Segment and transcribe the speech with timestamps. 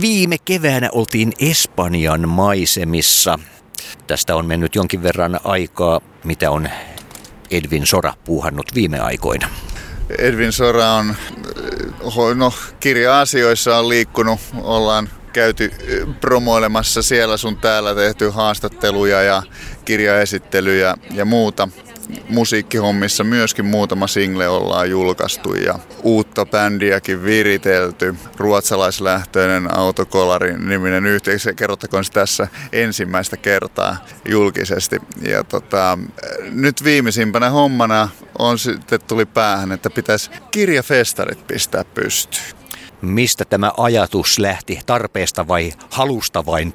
[0.00, 3.38] Viime keväänä oltiin Espanjan maisemissa.
[4.06, 6.68] Tästä on mennyt jonkin verran aikaa, mitä on
[7.50, 9.48] Edvin Sora puuhannut viime aikoina.
[10.18, 11.14] Edvin Sora on,
[12.34, 15.72] no kirja-asioissa on liikkunut, ollaan käyty
[16.20, 19.42] promoilemassa siellä sun täällä tehty haastatteluja ja
[19.84, 21.68] kirjaesittelyjä ja muuta
[22.28, 28.14] musiikkihommissa myöskin muutama single ollaan julkaistu ja uutta bändiäkin viritelty.
[28.36, 33.96] Ruotsalaislähtöinen autokolarin niminen yhteisö, kerrottakoon se tässä ensimmäistä kertaa
[34.28, 34.96] julkisesti.
[35.28, 35.98] Ja tota,
[36.50, 42.58] nyt viimeisimpänä hommana on sitten tuli päähän, että pitäisi kirjafestarit pistää pystyyn.
[43.02, 44.80] Mistä tämä ajatus lähti?
[44.86, 46.74] Tarpeesta vai halusta vain?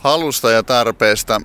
[0.00, 1.40] Halusta ja tarpeesta.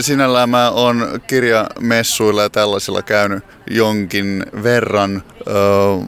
[0.00, 5.22] Sinällään mä on kirjamessuilla ja tällaisilla käynyt jonkin verran,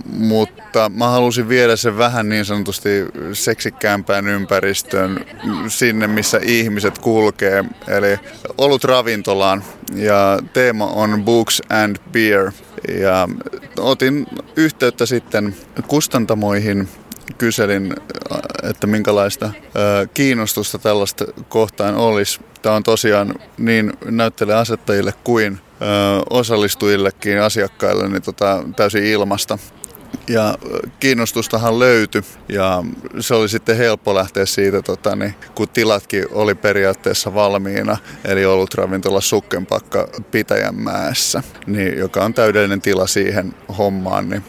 [0.07, 2.89] mutta mä halusin viedä sen vähän niin sanotusti
[3.33, 5.27] seksikkäämpään ympäristöön
[5.69, 8.19] sinne, missä ihmiset kulkee, eli
[8.59, 12.53] olut ravintolaan ja teema on Books and Beer.
[13.01, 13.29] Ja
[13.79, 15.57] otin yhteyttä sitten
[15.89, 16.89] kustantamoihin
[17.39, 17.95] kyselin,
[18.63, 19.51] että minkälaista
[20.15, 22.41] kiinnostusta tällaista kohtaan olisi.
[22.63, 25.59] Tämä on tosiaan niin näyttelijäasettajille kuin
[26.31, 29.59] osallistujillekin, asiakkaille, niin tota, täysin ilmasta.
[30.29, 30.59] Ja
[31.01, 32.85] kiinnostustahan löytyi ja
[33.21, 38.75] se oli sitten helppo lähteä siitä, tota, niin, kun tilatkin oli periaatteessa valmiina, eli ollut
[38.75, 44.29] ravintola Sukkenpakka Pitäjänmäessä, niin, joka on täydellinen tila siihen hommaan.
[44.29, 44.45] Niin,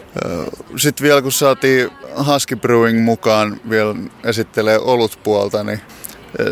[0.77, 1.89] sitten vielä kun saatiin
[2.25, 5.81] Husky Brewing mukaan vielä esittelee olutpuolta, niin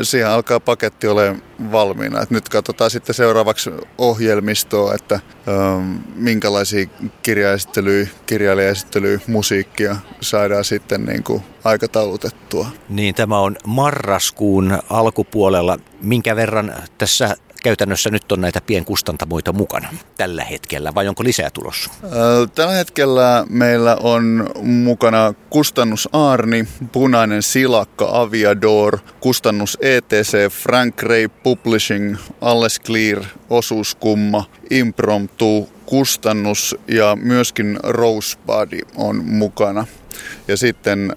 [0.02, 1.36] siihen alkaa paketti ole
[1.72, 2.22] valmiina.
[2.22, 6.86] Et nyt katsotaan sitten seuraavaksi ohjelmistoa, että ähm, minkälaisia
[7.24, 12.68] kirjaesittelyjä, kirjailijaesittelyjä, musiikkia saadaan sitten niin kuin aikataulutettua.
[12.90, 15.78] Niin, tämä on marraskuun alkupuolella.
[16.02, 21.92] Minkä verran tässä käytännössä nyt on näitä pienkustantamoita mukana tällä hetkellä vai onko lisää tulossa?
[22.56, 32.16] Tällä hetkellä meillä on mukana kustannus Arni, Punainen Silakka, Aviador, kustannus ETC, Frank Ray Publishing,
[32.42, 39.88] Alles Clear, Osuuskumma, Impromptu, kustannus ja myöskin Rosebud on mukana.
[40.48, 41.16] Ja sitten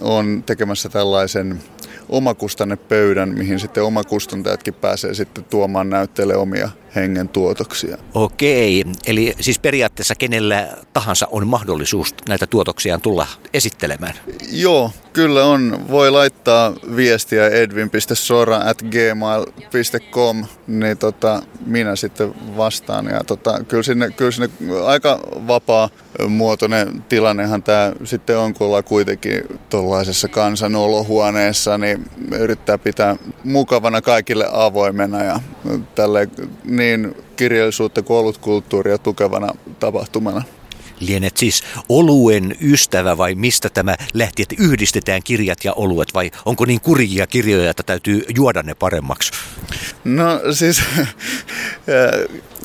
[0.00, 1.62] on tekemässä tällaisen
[2.08, 7.98] omakustannepöydän, mihin sitten omakustantajatkin pääsee sitten tuomaan näytteelle omia hengen tuotoksia.
[8.14, 14.14] Okei, eli siis periaatteessa kenellä tahansa on mahdollisuus näitä tuotoksia tulla esittelemään?
[14.52, 15.84] Joo, kyllä on.
[15.90, 23.06] Voi laittaa viestiä edwin.sora at gmail.com, niin tota, minä sitten vastaan.
[23.06, 24.50] Ja tota, kyllä, sinne, kyllä sinne
[24.84, 25.88] aika vapaa
[26.28, 34.46] muotoinen tilannehan tämä sitten on, kun ollaan kuitenkin tuollaisessa kansanolohuoneessa, niin yrittää pitää mukavana kaikille
[34.52, 35.40] avoimena ja
[35.94, 36.28] tälle
[36.64, 40.42] niin kirjallisuutta kuin olutkulttuuria tukevana tapahtumana.
[41.00, 46.64] Lienet siis oluen ystävä vai mistä tämä lähti, että yhdistetään kirjat ja oluet vai onko
[46.64, 49.32] niin kurjia kirjoja, että täytyy juoda ne paremmaksi?
[50.04, 50.82] No siis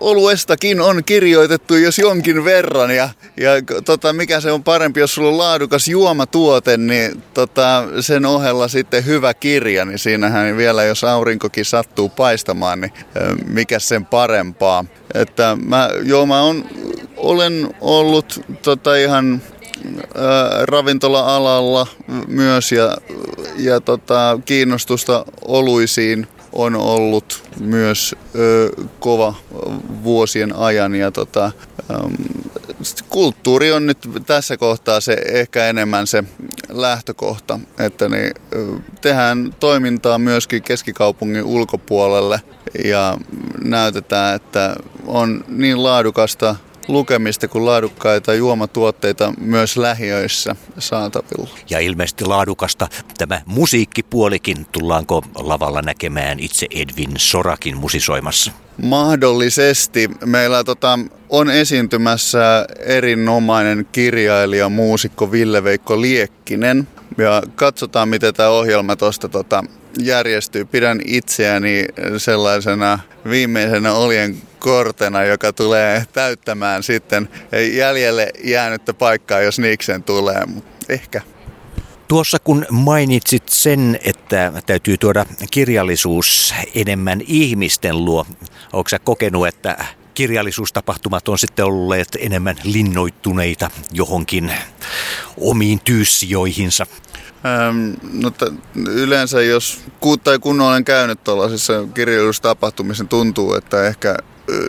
[0.00, 3.50] oluestakin on kirjoitettu jos jonkin verran ja, ja
[3.84, 9.06] tota, mikä se on parempi, jos sulla on laadukas juomatuote, niin tota, sen ohella sitten
[9.06, 12.92] hyvä kirja, niin siinähän vielä jos aurinkokin sattuu paistamaan, niin
[13.46, 14.84] mikä sen parempaa.
[15.14, 16.64] Että mä, joo, mä on,
[17.16, 19.42] olen ollut tota, ihan
[20.64, 21.86] ravintola-alalla
[22.26, 22.96] myös ja,
[23.56, 28.70] ja tota, kiinnostusta oluisiin on ollut myös ö,
[29.00, 29.34] kova
[30.04, 31.52] vuosien ajan ja tota,
[31.90, 31.94] ö,
[33.08, 36.24] kulttuuri on nyt tässä kohtaa se ehkä enemmän se
[36.68, 38.32] lähtökohta, että niin,
[39.00, 42.40] tehdään toimintaa myöskin keskikaupungin ulkopuolelle
[42.84, 43.18] ja
[43.64, 44.76] näytetään, että
[45.06, 46.56] on niin laadukasta
[46.88, 51.48] lukemista kuin laadukkaita juomatuotteita myös lähiöissä saatavilla.
[51.70, 52.88] Ja ilmeisesti laadukasta
[53.18, 54.66] tämä musiikkipuolikin.
[54.72, 58.52] Tullaanko lavalla näkemään itse Edvin Sorakin musisoimassa?
[58.82, 60.10] Mahdollisesti.
[60.24, 60.98] Meillä tota,
[61.28, 66.88] on esiintymässä erinomainen kirjailija, muusikko Ville-Veikko Liekkinen.
[67.18, 69.64] Ja katsotaan, miten tämä ohjelma tuosta tota,
[69.98, 70.64] järjestyy.
[70.64, 71.86] Pidän itseäni
[72.18, 72.98] sellaisena
[73.30, 77.28] viimeisenä oljen kortena, joka tulee täyttämään sitten
[77.72, 80.42] jäljelle jäänyttä paikkaa, jos Niksen tulee.
[80.88, 81.20] Ehkä.
[82.08, 88.26] Tuossa kun mainitsit sen, että täytyy tuoda kirjallisuus enemmän ihmisten luo,
[88.72, 89.84] onko sä kokenut, että
[90.14, 94.52] kirjallisuustapahtumat on sitten olleet enemmän linnoittuneita johonkin
[95.40, 96.86] omiin tyyssijoihinsa?
[97.46, 98.54] Ähm, no, t-
[98.88, 104.16] yleensä jos ku- tai kun olen käynyt tuollaisissa kirjallisuustapahtumissa, niin tuntuu, että ehkä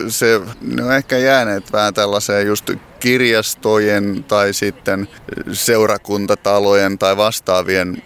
[0.08, 5.08] se, ne on ehkä jääneet vähän tällaiseen just kirjastojen tai sitten
[5.52, 8.02] seurakuntatalojen tai vastaavien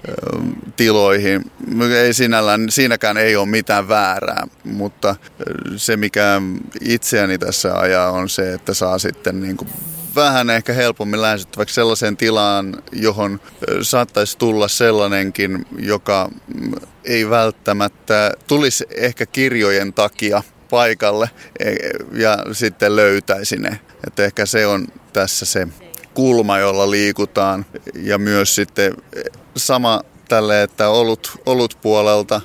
[0.76, 1.50] tiloihin.
[1.96, 5.16] Ei sinällään, siinäkään ei ole mitään väärää, mutta
[5.76, 6.42] se mikä
[6.80, 9.68] itseäni tässä ajaa on se, että saa sitten niin kuin
[10.18, 13.40] vähän ehkä helpommin lähestyttäväksi sellaiseen tilaan, johon
[13.82, 16.30] saattaisi tulla sellainenkin, joka
[17.04, 21.74] ei välttämättä tulisi ehkä kirjojen takia paikalle e,
[22.12, 23.80] ja sitten löytäisi ne.
[24.06, 25.68] Että ehkä se on tässä se
[26.14, 28.96] kulma, jolla liikutaan ja myös sitten
[29.56, 32.40] sama tälle, että olut, olut puolelta,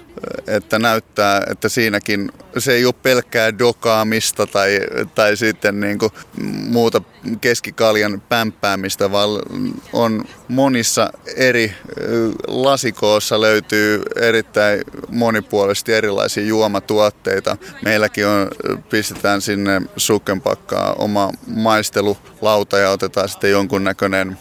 [0.47, 4.79] että näyttää, että siinäkin se ei ole pelkkää dokaamista tai,
[5.15, 6.11] tai sitten niin kuin
[6.45, 7.01] muuta
[7.41, 9.29] keskikaljan pämpäämistä, vaan
[9.93, 11.73] on monissa eri
[12.47, 17.57] lasikoossa löytyy erittäin monipuolisesti erilaisia juomatuotteita.
[17.85, 18.47] Meilläkin on,
[18.89, 24.37] pistetään sinne sukkenpakkaa oma maistelulauta ja otetaan sitten jonkunnäköinen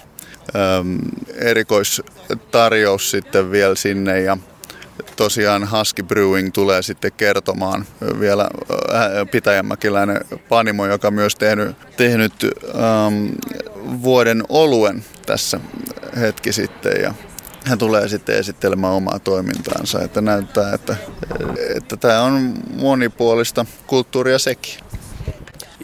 [1.34, 4.38] erikoistarjous sitten vielä sinne ja
[5.17, 7.87] tosiaan Husky Brewing tulee sitten kertomaan
[8.20, 8.49] vielä
[9.31, 12.32] pitäjämäkiläinen panimo, joka myös tehnyt, tehnyt
[12.75, 13.26] ähm,
[14.03, 15.61] vuoden oluen tässä
[16.17, 17.14] hetki sitten ja
[17.64, 20.97] hän tulee sitten esittelemään omaa toimintaansa, että näyttää, että,
[21.76, 24.75] että tämä on monipuolista kulttuuria sekin.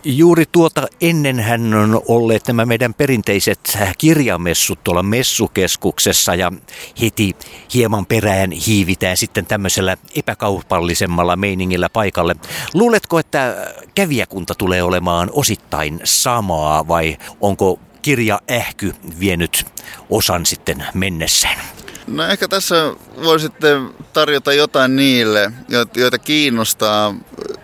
[0.04, 6.52] Juuri tuota ennen hän on olleet nämä meidän perinteiset kirjamessut tuolla messukeskuksessa ja
[7.00, 7.36] heti
[7.74, 12.36] hieman perään hiivitään sitten tämmöisellä epäkaupallisemmalla meiningillä paikalle.
[12.74, 13.56] Luuletko, että
[13.94, 19.66] kävijäkunta tulee olemaan osittain samaa vai onko kirja ähky vienyt
[20.10, 21.58] osan sitten mennessään?
[22.06, 22.92] No ehkä tässä
[23.24, 23.76] voisitte
[24.12, 25.52] tarjota jotain niille,
[25.96, 27.14] joita kiinnostaa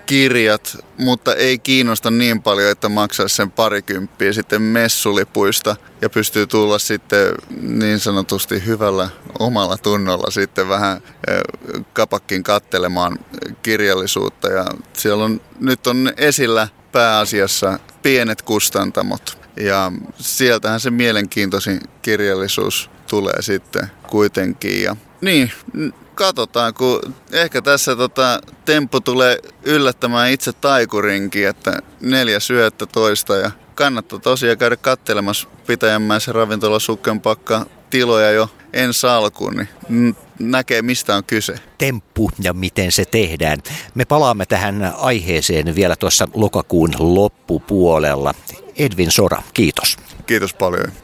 [0.07, 6.79] kirjat, mutta ei kiinnosta niin paljon, että maksaisi sen parikymppiä sitten messulipuista ja pystyy tulla
[6.79, 9.09] sitten niin sanotusti hyvällä
[9.39, 11.01] omalla tunnolla sitten vähän
[11.93, 13.19] kapakkin kattelemaan
[13.63, 22.91] kirjallisuutta ja siellä on, nyt on esillä pääasiassa pienet kustantamot ja sieltähän se mielenkiintoisin kirjallisuus
[23.11, 24.83] tulee sitten kuitenkin.
[24.83, 25.53] Ja, niin,
[26.15, 33.51] katsotaan, kun ehkä tässä tota, tempo tulee yllättämään itse taikurinkin, että neljä syöttä toista ja
[33.75, 39.55] kannattaa tosiaan käydä katselemassa Pitäjänmäessä ravintola Sukkenpakka tiloja jo ensi alkuun,
[39.89, 41.55] niin näkee mistä on kyse.
[41.79, 43.59] Temppu ja miten se tehdään.
[43.95, 48.35] Me palaamme tähän aiheeseen vielä tuossa lokakuun loppupuolella.
[48.79, 49.97] Edvin Sora, kiitos.
[50.27, 51.04] Kiitos paljon.